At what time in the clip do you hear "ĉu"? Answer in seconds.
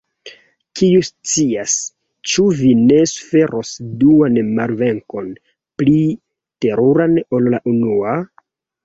2.31-2.45